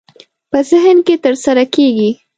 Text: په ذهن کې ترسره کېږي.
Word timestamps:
په 0.51 0.59
ذهن 0.69 0.97
کې 1.07 1.15
ترسره 1.25 1.63
کېږي. 1.75 2.09